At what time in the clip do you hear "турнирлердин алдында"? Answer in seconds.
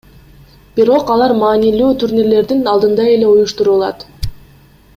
2.03-3.07